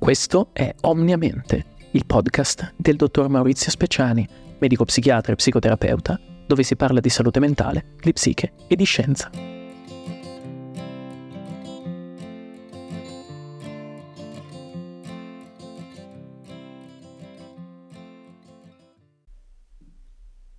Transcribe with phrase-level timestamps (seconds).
[0.00, 4.26] Questo è Omniamente, il podcast del dottor Maurizio Speciani,
[4.58, 9.30] medico psichiatra e psicoterapeuta, dove si parla di salute mentale, di psiche e di scienza.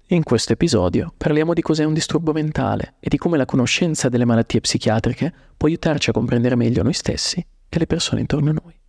[0.10, 4.26] In questo episodio parliamo di cos'è un disturbo mentale e di come la conoscenza delle
[4.26, 8.81] malattie psichiatriche può aiutarci a comprendere meglio noi stessi e le persone intorno a noi.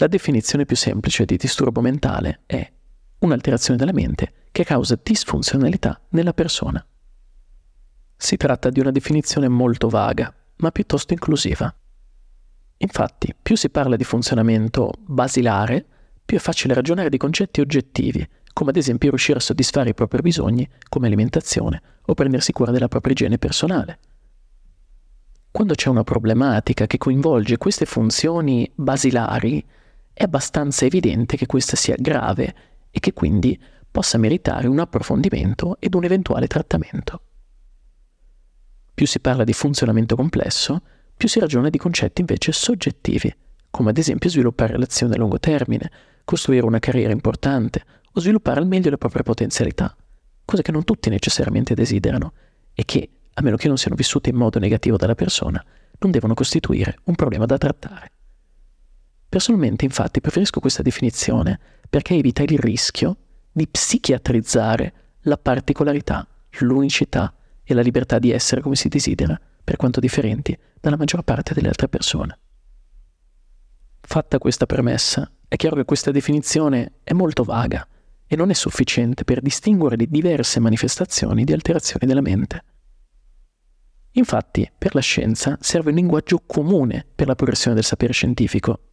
[0.00, 2.66] La definizione più semplice di disturbo mentale è
[3.18, 6.82] un'alterazione della mente che causa disfunzionalità nella persona.
[8.16, 11.74] Si tratta di una definizione molto vaga, ma piuttosto inclusiva.
[12.78, 15.84] Infatti, più si parla di funzionamento basilare,
[16.24, 20.22] più è facile ragionare di concetti oggettivi come ad esempio riuscire a soddisfare i propri
[20.22, 23.98] bisogni come alimentazione o prendersi cura della propria igiene personale.
[25.50, 29.62] Quando c'è una problematica che coinvolge queste funzioni basilari,
[30.20, 32.54] è abbastanza evidente che questa sia grave
[32.90, 33.58] e che quindi
[33.90, 37.22] possa meritare un approfondimento ed un eventuale trattamento.
[38.92, 40.82] Più si parla di funzionamento complesso,
[41.16, 43.34] più si ragiona di concetti invece soggettivi,
[43.70, 45.90] come ad esempio sviluppare relazioni a lungo termine,
[46.22, 47.82] costruire una carriera importante
[48.12, 49.96] o sviluppare al meglio le proprie potenzialità,
[50.44, 52.34] cose che non tutti necessariamente desiderano
[52.74, 55.64] e che, a meno che non siano vissute in modo negativo dalla persona,
[55.98, 58.10] non devono costituire un problema da trattare.
[59.30, 63.16] Personalmente, infatti, preferisco questa definizione perché evita il rischio
[63.52, 66.26] di psichiatrizzare la particolarità,
[66.58, 71.54] l'unicità e la libertà di essere come si desidera, per quanto differenti dalla maggior parte
[71.54, 72.38] delle altre persone.
[74.00, 77.86] Fatta questa premessa, è chiaro che questa definizione è molto vaga
[78.26, 82.64] e non è sufficiente per distinguere le diverse manifestazioni di alterazioni della mente.
[84.14, 88.89] Infatti, per la scienza serve un linguaggio comune per la progressione del sapere scientifico.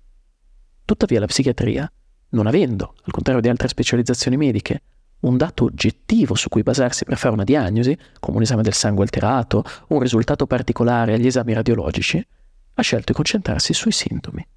[0.88, 1.92] Tuttavia la psichiatria,
[2.30, 4.84] non avendo, al contrario di altre specializzazioni mediche,
[5.20, 9.04] un dato oggettivo su cui basarsi per fare una diagnosi, come un esame del sangue
[9.04, 12.26] alterato o un risultato particolare agli esami radiologici,
[12.74, 14.48] ha scelto di concentrarsi sui sintomi.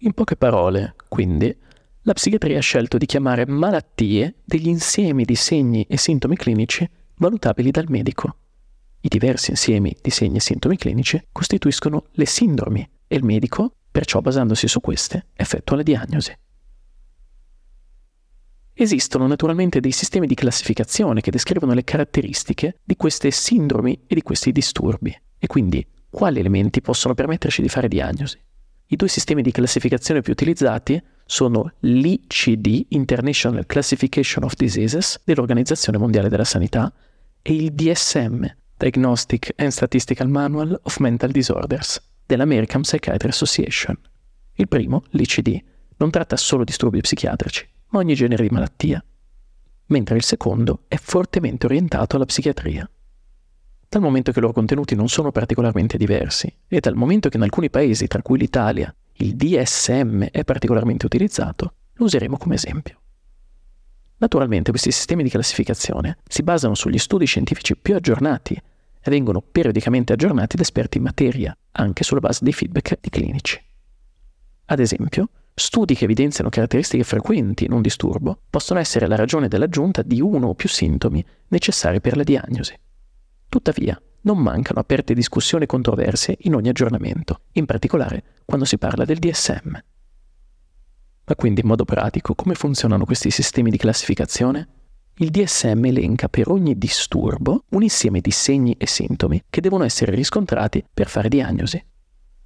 [0.00, 1.56] In poche parole, quindi,
[2.02, 7.70] la psichiatria ha scelto di chiamare malattie degli insiemi di segni e sintomi clinici valutabili
[7.70, 8.36] dal medico.
[9.00, 14.20] I diversi insiemi di segni e sintomi clinici costituiscono le sindromi e il medico, perciò
[14.20, 16.30] basandosi su queste, effettua la diagnosi.
[18.74, 24.20] Esistono naturalmente dei sistemi di classificazione che descrivono le caratteristiche di queste sindromi e di
[24.20, 28.38] questi disturbi e quindi quali elementi possono permetterci di fare diagnosi.
[28.88, 36.28] I due sistemi di classificazione più utilizzati sono l'ICD, International Classification of Diseases, dell'Organizzazione Mondiale
[36.28, 36.92] della Sanità,
[37.40, 38.44] e il DSM,
[38.76, 43.96] Diagnostic and Statistical Manual of Mental Disorders, dell'American Psychiatry Association.
[44.54, 45.62] Il primo, l'ICD,
[45.98, 49.02] non tratta solo disturbi psichiatrici, ma ogni genere di malattia,
[49.86, 52.88] mentre il secondo è fortemente orientato alla psichiatria.
[53.88, 57.44] Dal momento che i loro contenuti non sono particolarmente diversi e dal momento che in
[57.44, 63.00] alcuni paesi, tra cui l'Italia, il DSM è particolarmente utilizzato, lo useremo come esempio.
[64.18, 68.60] Naturalmente questi sistemi di classificazione si basano sugli studi scientifici più aggiornati
[69.10, 73.60] vengono periodicamente aggiornati da esperti in materia, anche sulla base dei feedback di clinici.
[74.66, 80.02] Ad esempio, studi che evidenziano caratteristiche frequenti in un disturbo possono essere la ragione dell'aggiunta
[80.02, 82.78] di uno o più sintomi necessari per la diagnosi.
[83.48, 89.04] Tuttavia, non mancano aperte discussioni e controversie in ogni aggiornamento, in particolare quando si parla
[89.04, 89.78] del DSM.
[91.28, 94.68] Ma quindi in modo pratico come funzionano questi sistemi di classificazione?
[95.18, 100.14] Il DSM elenca per ogni disturbo un insieme di segni e sintomi che devono essere
[100.14, 101.82] riscontrati per fare diagnosi.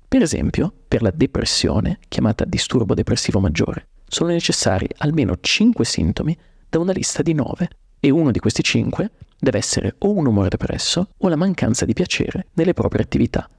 [0.06, 6.38] Per esempio, per la depressione, chiamata disturbo depressivo maggiore, sono necessari almeno 5 sintomi
[6.68, 10.48] da una lista di 9 e uno di questi 5 deve essere o un umore
[10.48, 13.50] depresso o la mancanza di piacere nelle proprie attività,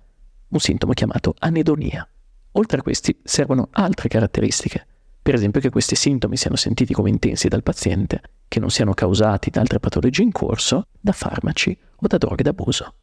[0.47, 2.07] un sintomo chiamato anedonia.
[2.53, 4.87] Oltre a questi servono altre caratteristiche,
[5.21, 9.49] per esempio che questi sintomi siano sentiti come intensi dal paziente, che non siano causati
[9.49, 12.95] da altre patologie in corso, da farmaci o da droghe d'abuso.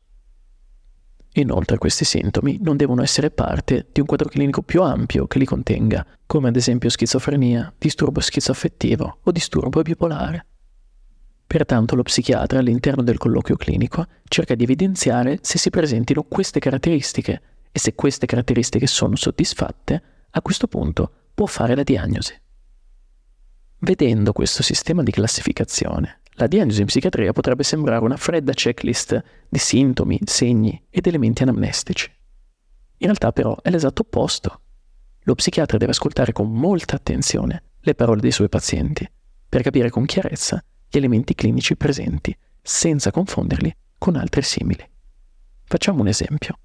[1.36, 5.46] Inoltre questi sintomi non devono essere parte di un quadro clinico più ampio che li
[5.46, 10.44] contenga, come ad esempio schizofrenia, disturbo schizoaffettivo o disturbo bipolare.
[11.46, 17.40] Pertanto lo psichiatra all'interno del colloquio clinico cerca di evidenziare se si presentino queste caratteristiche
[17.72, 22.38] e se queste caratteristiche sono soddisfatte, a questo punto può fare la diagnosi.
[23.88, 29.58] Vedendo questo sistema di classificazione, la diagnosi in psichiatria potrebbe sembrare una fredda checklist di
[29.58, 32.12] sintomi, segni ed elementi anamnestici.
[32.98, 34.60] In realtà però è l'esatto opposto.
[35.20, 39.10] Lo psichiatra deve ascoltare con molta attenzione le parole dei suoi pazienti
[39.48, 44.86] per capire con chiarezza gli elementi clinici presenti, senza confonderli con altri simili.
[45.64, 46.58] Facciamo un esempio.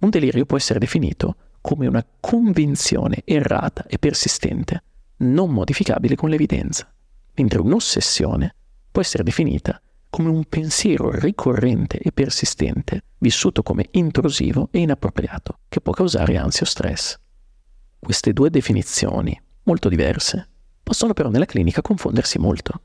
[0.00, 4.82] Un delirio può essere definito come una convinzione errata e persistente,
[5.18, 6.92] non modificabile con l'evidenza,
[7.34, 8.54] mentre un'ossessione
[8.90, 9.80] può essere definita
[10.14, 16.62] come un pensiero ricorrente e persistente, vissuto come intrusivo e inappropriato, che può causare ansia
[16.62, 17.18] o stress.
[17.98, 20.48] Queste due definizioni, molto diverse,
[20.84, 22.80] possono però nella clinica confondersi molto.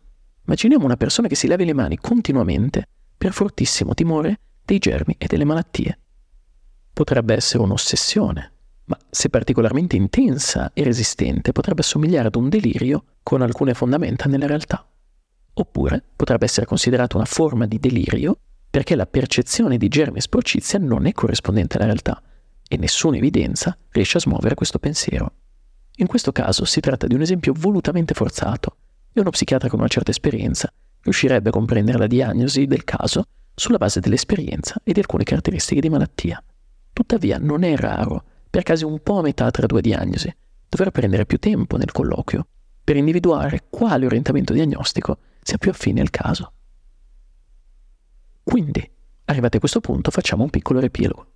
[0.46, 5.28] Immaginiamo una persona che si lava le mani continuamente per fortissimo timore dei germi e
[5.28, 6.00] delle malattie.
[6.92, 8.54] Potrebbe essere un'ossessione,
[8.90, 14.48] ma se particolarmente intensa e resistente potrebbe assomigliare ad un delirio con alcune fondamenta nella
[14.48, 14.84] realtà.
[15.54, 18.38] Oppure potrebbe essere considerato una forma di delirio
[18.70, 22.22] perché la percezione di germi e sporcizia non è corrispondente alla realtà
[22.68, 25.34] e nessuna evidenza riesce a smuovere questo pensiero.
[25.98, 28.78] In questo caso si tratta di un esempio volutamente forzato
[29.14, 30.72] e uno psichiatra con una certa esperienza
[31.02, 35.90] riuscirebbe a comprendere la diagnosi del caso sulla base dell'esperienza e di alcune caratteristiche di
[35.90, 36.44] malattia.
[36.92, 40.34] Tuttavia non è raro, per casi un po' a metà tra due diagnosi,
[40.68, 42.48] dover prendere più tempo nel colloquio
[42.84, 46.54] per individuare quale orientamento diagnostico sia più affine al caso.
[48.44, 48.90] Quindi,
[49.26, 51.28] arrivati a questo punto, facciamo un piccolo riepilogo.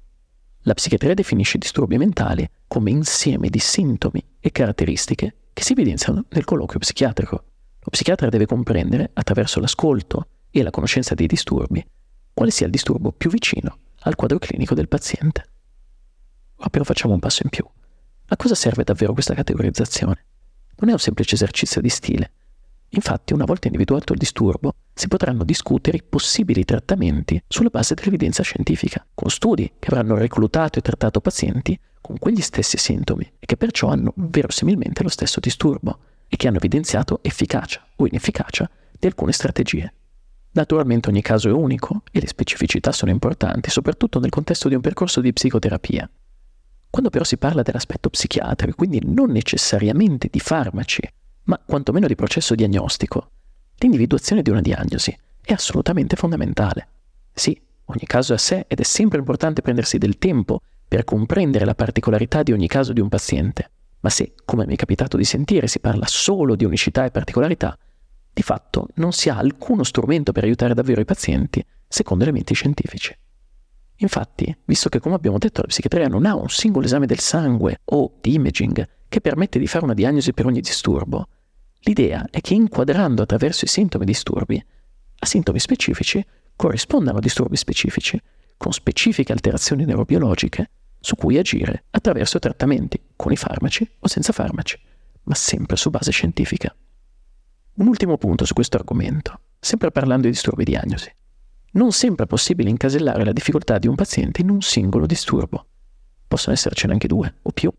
[0.62, 6.46] La psichiatria definisce disturbi mentali come insieme di sintomi e caratteristiche che si evidenziano nel
[6.46, 7.36] colloquio psichiatrico.
[7.36, 11.86] Lo psichiatra deve comprendere, attraverso l'ascolto e la conoscenza dei disturbi,
[12.34, 15.53] quale sia il disturbo più vicino al quadro clinico del paziente.
[16.64, 17.66] Ma però facciamo un passo in più.
[18.28, 20.26] A cosa serve davvero questa categorizzazione?
[20.78, 22.32] Non è un semplice esercizio di stile,
[22.96, 28.44] Infatti, una volta individuato il disturbo, si potranno discutere i possibili trattamenti sulla base dell'evidenza
[28.44, 33.58] scientifica, con studi che avranno reclutato e trattato pazienti con quegli stessi sintomi e che
[33.58, 39.32] perciò hanno verosimilmente lo stesso disturbo e che hanno evidenziato efficacia o inefficacia di alcune
[39.32, 39.92] strategie.
[40.52, 44.82] Naturalmente ogni caso è unico e le specificità sono importanti, soprattutto nel contesto di un
[44.82, 46.08] percorso di psicoterapia.
[46.94, 51.02] Quando però si parla dell'aspetto psichiatrico, quindi non necessariamente di farmaci
[51.46, 53.32] ma quantomeno di processo diagnostico,
[53.78, 56.88] l'individuazione di una diagnosi è assolutamente fondamentale.
[57.34, 61.66] Sì, ogni caso è a sé ed è sempre importante prendersi del tempo per comprendere
[61.66, 65.26] la particolarità di ogni caso di un paziente, ma se, come mi è capitato di
[65.26, 67.76] sentire, si parla solo di unicità e particolarità,
[68.32, 73.18] di fatto non si ha alcuno strumento per aiutare davvero i pazienti secondo elementi scientifici.
[73.98, 77.82] Infatti, visto che come abbiamo detto la psichiatria non ha un singolo esame del sangue
[77.86, 81.28] o di imaging che permette di fare una diagnosi per ogni disturbo,
[81.82, 84.64] l'idea è che inquadrando attraverso i sintomi disturbi,
[85.20, 86.26] a sintomi specifici
[86.56, 88.20] corrispondano a disturbi specifici,
[88.58, 90.70] con specifiche alterazioni neurobiologiche
[91.00, 94.80] su cui agire attraverso trattamenti con i farmaci o senza farmaci,
[95.24, 96.74] ma sempre su base scientifica.
[97.76, 101.12] Un ultimo punto su questo argomento, sempre parlando di disturbi diagnosi.
[101.76, 105.66] Non sempre è possibile incasellare la difficoltà di un paziente in un singolo disturbo.
[106.28, 107.72] Possono essercene anche due o più.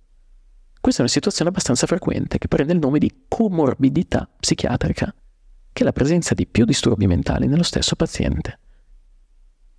[0.80, 5.14] Questa è una situazione abbastanza frequente che prende il nome di comorbidità psichiatrica,
[5.72, 8.58] che è la presenza di più disturbi mentali nello stesso paziente.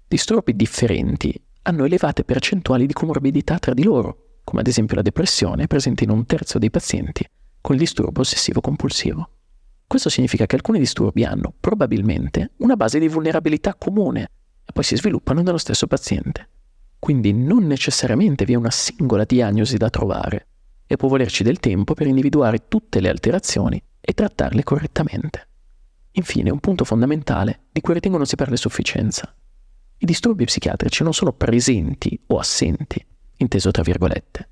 [0.08, 5.68] Disturbi differenti hanno elevate percentuali di comorbidità tra di loro, come ad esempio la depressione
[5.68, 7.28] presente in un terzo dei pazienti
[7.60, 9.30] con il disturbo ossessivo-compulsivo.
[9.88, 14.30] Questo significa che alcuni disturbi hanno probabilmente una base di vulnerabilità comune
[14.66, 16.50] e poi si sviluppano nello stesso paziente.
[17.00, 20.48] Quindi non necessariamente vi è una singola diagnosi da trovare,
[20.88, 25.48] e può volerci del tempo per individuare tutte le alterazioni e trattarle correttamente.
[26.12, 29.34] Infine, un punto fondamentale di cui ritengo non si parli a sufficienza.
[29.98, 33.04] I disturbi psichiatrici non sono presenti o assenti,
[33.38, 34.50] inteso tra virgolette.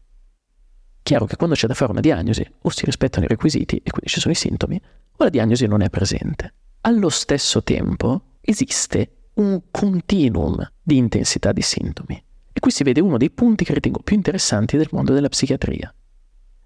[1.03, 4.09] Chiaro che quando c'è da fare una diagnosi o si rispettano i requisiti e quindi
[4.09, 4.81] ci sono i sintomi,
[5.15, 6.53] o la diagnosi non è presente.
[6.81, 12.21] Allo stesso tempo esiste un continuum di intensità di sintomi.
[12.51, 15.93] E qui si vede uno dei punti che ritengo più interessanti del mondo della psichiatria.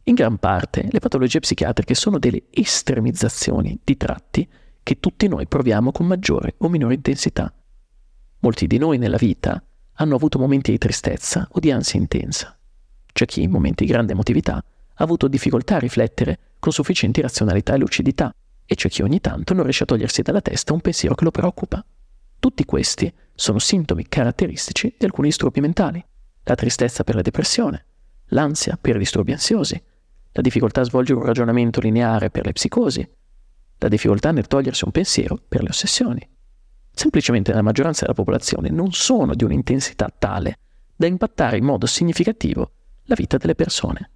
[0.03, 4.47] In gran parte le patologie psichiatriche sono delle estremizzazioni di tratti
[4.81, 7.53] che tutti noi proviamo con maggiore o minore intensità.
[8.39, 9.61] Molti di noi nella vita
[9.99, 12.57] hanno avuto momenti di tristezza o di ansia intensa.
[13.11, 14.63] C'è chi, in momenti di grande emotività,
[14.99, 18.33] ha avuto difficoltà a riflettere con sufficienti razionalità e lucidità,
[18.65, 21.31] e c'è chi ogni tanto non riesce a togliersi dalla testa un pensiero che lo
[21.31, 21.83] preoccupa.
[22.39, 26.03] Tutti questi sono sintomi caratteristici di alcuni disturbi mentali.
[26.43, 27.85] La tristezza per la depressione,
[28.27, 29.81] l'ansia per i disturbi ansiosi,
[30.31, 33.07] la difficoltà a svolgere un ragionamento lineare per le psicosi,
[33.79, 36.27] la difficoltà nel togliersi un pensiero per le ossessioni.
[36.91, 40.57] Semplicemente la maggioranza della popolazione non sono di un'intensità tale
[40.95, 42.71] da impattare in modo significativo
[43.03, 44.09] la vita delle persone.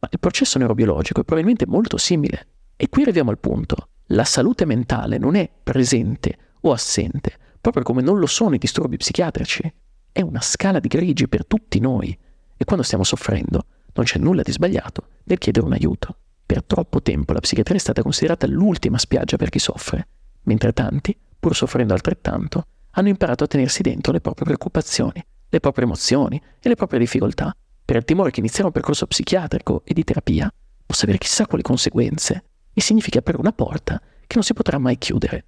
[0.00, 2.46] Ma il processo neurobiologico è probabilmente molto simile.
[2.76, 3.88] E qui arriviamo al punto.
[4.06, 8.96] La salute mentale non è presente o assente, proprio come non lo sono i disturbi
[8.96, 9.72] psichiatrici.
[10.12, 12.16] È una scala di grigi per tutti noi.
[12.56, 13.64] E quando stiamo soffrendo,
[13.94, 16.16] non c'è nulla di sbagliato nel chiedere un aiuto.
[16.46, 20.08] Per troppo tempo la psichiatria è stata considerata l'ultima spiaggia per chi soffre,
[20.44, 25.84] mentre tanti, pur soffrendo altrettanto, hanno imparato a tenersi dentro le proprie preoccupazioni, le proprie
[25.84, 27.54] emozioni e le proprie difficoltà,
[27.88, 30.52] per il timore che iniziare un percorso psichiatrico e di terapia
[30.84, 34.98] possa avere chissà quali conseguenze e significa aprire una porta che non si potrà mai
[34.98, 35.46] chiudere.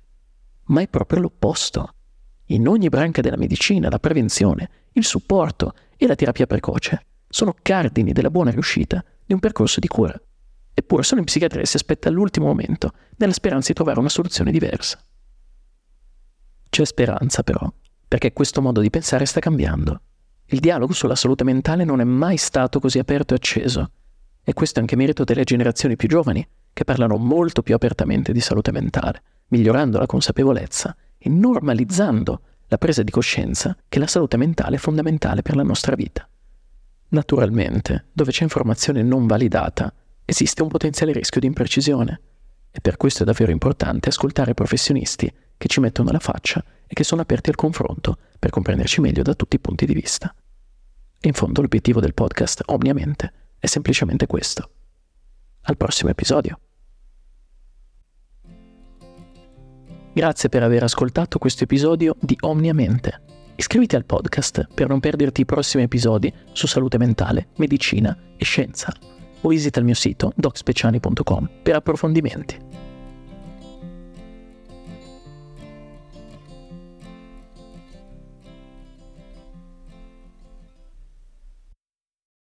[0.69, 1.97] Ma è proprio l'opposto.
[2.47, 8.13] In ogni branca della medicina, la prevenzione, il supporto e la terapia precoce sono cardini
[8.13, 10.19] della buona riuscita di un percorso di cura.
[10.73, 14.99] Eppure solo in psichiatria si aspetta l'ultimo momento, nella speranza di trovare una soluzione diversa.
[16.71, 17.71] C'è speranza però,
[18.09, 20.01] perché questo modo di pensare sta cambiando.
[20.53, 23.91] Il dialogo sulla salute mentale non è mai stato così aperto e acceso,
[24.43, 28.41] e questo è anche merito delle generazioni più giovani, che parlano molto più apertamente di
[28.41, 34.75] salute mentale, migliorando la consapevolezza e normalizzando la presa di coscienza che la salute mentale
[34.75, 36.29] è fondamentale per la nostra vita.
[37.11, 42.21] Naturalmente, dove c'è informazione non validata, esiste un potenziale rischio di imprecisione
[42.73, 47.05] e per questo è davvero importante ascoltare professionisti che ci mettono la faccia e che
[47.05, 50.35] sono aperti al confronto per comprenderci meglio da tutti i punti di vista.
[51.23, 54.71] In fondo l'obiettivo del podcast Omniamente è semplicemente questo.
[55.65, 56.59] Al prossimo episodio.
[60.15, 63.21] Grazie per aver ascoltato questo episodio di Omniamente.
[63.57, 68.91] Iscriviti al podcast per non perderti i prossimi episodi su salute mentale, medicina e scienza
[69.43, 72.70] o visita il mio sito docspeciani.com per approfondimenti.